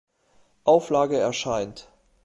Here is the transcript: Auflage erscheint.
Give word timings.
Auflage 0.63 1.19
erscheint. 1.19 1.87